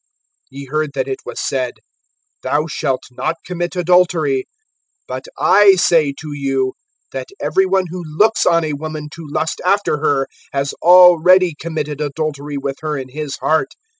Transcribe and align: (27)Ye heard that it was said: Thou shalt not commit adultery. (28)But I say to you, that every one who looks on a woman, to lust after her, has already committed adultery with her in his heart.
(27)Ye 0.51 0.67
heard 0.69 0.93
that 0.95 1.07
it 1.07 1.19
was 1.27 1.39
said: 1.39 1.75
Thou 2.41 2.65
shalt 2.65 3.03
not 3.11 3.35
commit 3.45 3.75
adultery. 3.75 4.45
(28)But 5.07 5.25
I 5.37 5.75
say 5.75 6.11
to 6.21 6.33
you, 6.33 6.73
that 7.11 7.27
every 7.39 7.67
one 7.67 7.85
who 7.91 8.01
looks 8.03 8.47
on 8.47 8.63
a 8.63 8.73
woman, 8.73 9.09
to 9.13 9.23
lust 9.29 9.61
after 9.63 9.97
her, 9.97 10.25
has 10.53 10.73
already 10.81 11.53
committed 11.53 12.01
adultery 12.01 12.57
with 12.57 12.77
her 12.81 12.97
in 12.97 13.09
his 13.09 13.37
heart. 13.37 13.75